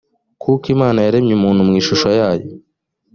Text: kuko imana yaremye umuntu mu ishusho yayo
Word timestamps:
kuko 0.41 0.65
imana 0.75 0.99
yaremye 1.05 1.33
umuntu 1.35 1.61
mu 1.67 1.73
ishusho 1.81 2.07
yayo 2.19 2.47